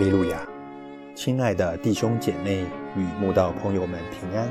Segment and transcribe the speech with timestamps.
[0.00, 0.38] 利路亚！
[1.14, 2.64] 亲爱的弟兄姐妹
[2.96, 4.48] 与慕道朋友们平安。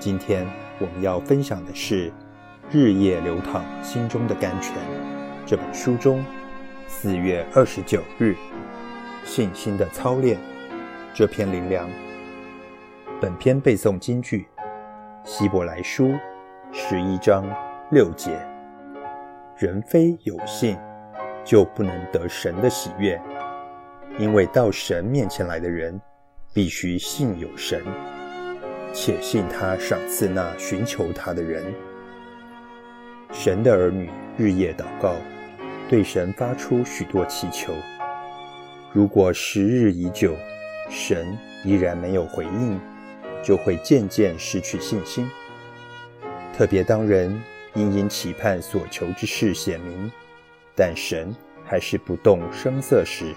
[0.00, 0.44] 今天
[0.80, 2.10] 我们要分享的是
[2.68, 4.72] 《日夜流淌心中的甘泉》
[5.46, 6.24] 这本书中
[6.88, 8.34] 四月二十九日
[9.24, 10.36] 信心的操练
[11.14, 11.88] 这篇灵粮。
[13.20, 14.48] 本篇背诵金句：
[15.22, 16.12] 希伯来书
[16.72, 17.48] 十一章
[17.92, 18.36] 六节。
[19.58, 20.76] 人非有信，
[21.44, 23.16] 就不能得神的喜悦。
[24.18, 26.00] 因为到神面前来的人，
[26.54, 27.82] 必须信有神，
[28.92, 31.62] 且信他赏赐那寻求他的人。
[33.30, 34.08] 神的儿女
[34.38, 35.16] 日夜祷告，
[35.86, 37.74] 对神发出许多祈求。
[38.92, 40.34] 如果时日已久，
[40.88, 42.80] 神依然没有回应，
[43.42, 45.28] 就会渐渐失去信心。
[46.56, 47.38] 特别当人
[47.74, 50.10] 殷殷期盼所求之事显明，
[50.74, 53.34] 但神还是不动声色时，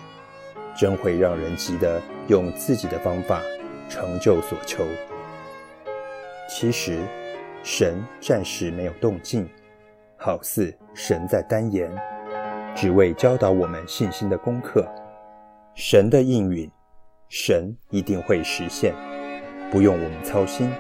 [0.80, 3.42] 真会让人急得用自己的方法
[3.90, 4.86] 成就所求。
[6.48, 7.00] 其实，
[7.64, 9.46] 神暂时没有动静，
[10.16, 11.92] 好似神在单言，
[12.74, 14.88] 只为教导我们信心的功课。
[15.76, 16.72] 神的应允，
[17.28, 18.94] 神一定会实现，
[19.70, 20.72] 不用我们操心。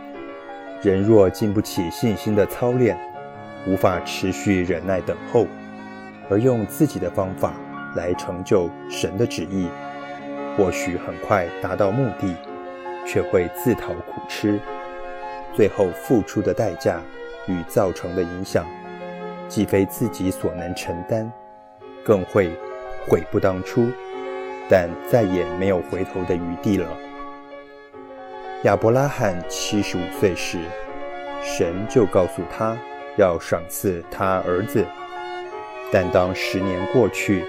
[0.82, 2.98] 人若经不起信心的操练，
[3.68, 5.46] 无法持续忍耐等候，
[6.30, 7.54] 而用自己的方法
[7.98, 9.68] 来成就神的旨意。
[10.60, 12.36] 或许很快达到目的，
[13.08, 14.60] 却会自讨苦吃，
[15.54, 17.00] 最后付出的代价
[17.48, 18.66] 与造成的影响，
[19.48, 21.32] 既非自己所能承担，
[22.04, 22.52] 更会
[23.08, 23.88] 悔不当初，
[24.70, 26.86] 但再也没有回头的余地了。
[28.64, 30.58] 亚伯拉罕七十五岁时，
[31.42, 32.78] 神就告诉他
[33.18, 34.86] 要赏赐他儿子，
[35.90, 37.46] 但当十年过去，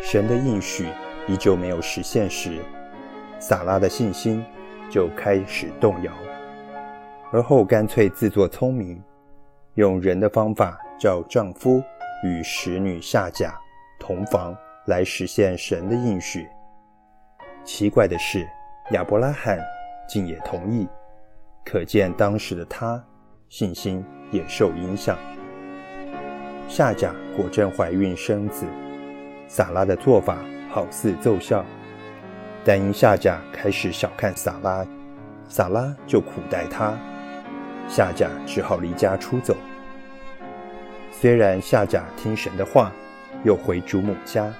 [0.00, 0.86] 神的应许。
[1.26, 2.58] 依旧没有实现时，
[3.38, 4.44] 萨拉的信心
[4.90, 6.12] 就开始动摇，
[7.32, 9.02] 而后干脆自作聪明，
[9.74, 11.82] 用人的方法叫丈夫
[12.22, 13.58] 与使女夏甲
[13.98, 14.54] 同房
[14.86, 16.46] 来实现神的应许。
[17.64, 18.46] 奇怪的是，
[18.90, 19.58] 亚伯拉罕
[20.06, 20.86] 竟也同意，
[21.64, 23.02] 可见当时的他
[23.48, 25.16] 信心也受影响。
[26.68, 28.66] 夏甲果真怀孕生子，
[29.48, 30.38] 萨拉的做法。
[30.74, 31.64] 好似奏效，
[32.64, 34.84] 但因夏甲开始小看撒拉，
[35.48, 36.98] 撒拉就苦待他，
[37.88, 39.54] 夏甲只好离家出走。
[41.12, 42.90] 虽然夏甲听神的话，
[43.44, 44.52] 又回祖母家，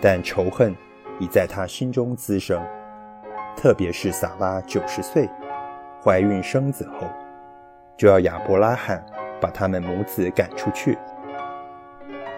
[0.00, 0.74] 但仇恨
[1.20, 2.60] 已在他心中滋生。
[3.56, 5.28] 特别是撒拉九十岁
[6.02, 7.06] 怀孕生子后，
[7.96, 9.06] 就要亚伯拉罕
[9.40, 10.98] 把他们母子赶出去，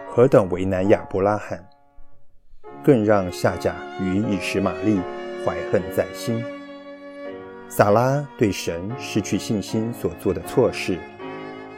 [0.06, 1.58] 何等为难亚伯拉罕！
[2.82, 4.98] 更让夏甲与以实玛利
[5.44, 6.42] 怀恨在心。
[7.68, 10.98] 撒拉对神失去信心所做的错事，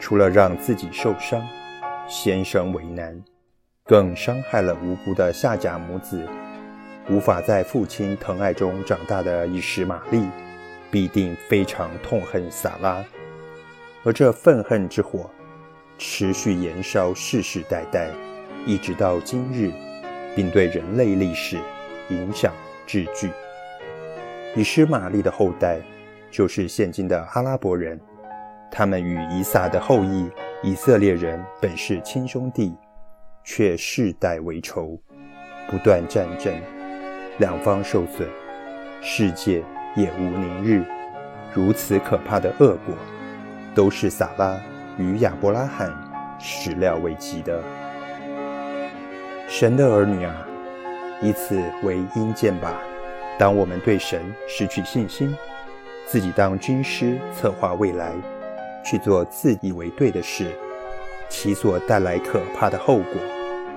[0.00, 1.42] 除了让自己受伤、
[2.08, 3.22] 先生为难，
[3.84, 6.26] 更伤害了无辜的夏甲母子。
[7.10, 10.24] 无法在父亲疼爱中长大的以实玛利，
[10.90, 13.04] 必定非常痛恨撒拉，
[14.04, 15.28] 而这愤恨之火
[15.98, 18.08] 持续燃烧，世世代代，
[18.64, 19.72] 一直到今日。
[20.34, 21.58] 并对人类历史
[22.08, 22.52] 影响
[22.86, 23.30] 至巨。
[24.54, 25.78] 以诗玛利的后代
[26.30, 27.98] 就是现今的阿拉伯人，
[28.70, 30.30] 他们与以撒的后裔
[30.62, 32.74] 以色列人本是亲兄弟，
[33.44, 34.98] 却世代为仇，
[35.70, 36.54] 不断战争，
[37.38, 38.28] 两方受损，
[39.00, 39.62] 世界
[39.96, 40.84] 也无宁日。
[41.54, 42.94] 如此可怕的恶果，
[43.74, 44.58] 都是撒拉
[44.98, 45.92] 与亚伯拉罕
[46.40, 47.62] 始料未及的。
[49.54, 50.34] 神的儿女啊，
[51.20, 52.80] 以此为阴见吧。
[53.38, 54.18] 当我们对神
[54.48, 55.36] 失去信心，
[56.06, 58.14] 自己当军师策划未来，
[58.82, 60.46] 去做自以为对的事，
[61.28, 63.20] 其所带来可怕的后果，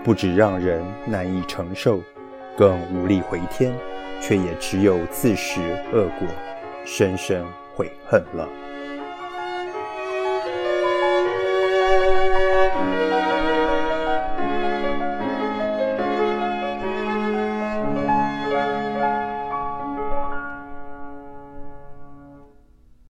[0.01, 1.99] 不止让人难以承受，
[2.57, 3.73] 更无力回天，
[4.21, 5.59] 却也只有自食
[5.91, 6.25] 恶果，
[6.85, 7.45] 深深
[7.75, 8.47] 悔恨了。